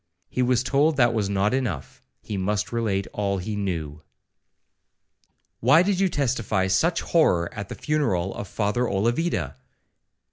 He 0.31 0.41
was 0.41 0.63
told 0.63 0.97
that 0.97 1.13
was 1.13 1.29
not 1.29 1.53
enough, 1.53 2.01
he 2.23 2.35
must 2.35 2.71
relate 2.71 3.05
all 3.13 3.37
he 3.37 3.55
knew. 3.55 4.01
'Why 5.59 5.83
did 5.83 5.99
you 5.99 6.09
testify 6.09 6.65
such 6.65 7.01
horror 7.01 7.53
at 7.53 7.69
the 7.69 7.75
funeral 7.75 8.33
of 8.33 8.47
Father 8.47 8.85
Olavida?' 8.89 9.53